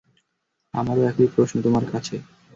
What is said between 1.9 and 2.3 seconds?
কাছে।